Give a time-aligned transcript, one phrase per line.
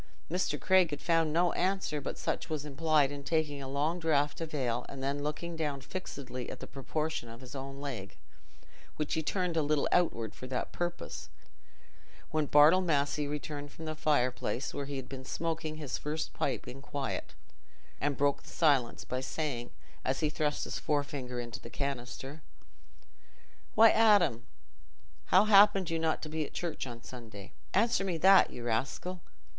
[0.31, 0.59] Mr.
[0.59, 4.41] Craig had found no answer but such as was implied in taking a long draught
[4.41, 8.17] of ale and then looking down fixedly at the proportions of his own leg,
[8.95, 11.29] which he turned a little outward for that purpose,
[12.31, 16.67] when Bartle Massey returned from the fireplace, where he had been smoking his first pipe
[16.67, 17.35] in quiet,
[17.99, 19.69] and broke the silence by saying,
[20.03, 22.41] as he thrust his forefinger into the canister,
[23.75, 24.47] "Why, Adam,
[25.25, 27.53] how happened you not to be at church on Sunday?
[27.75, 29.21] Answer me that, you rascal.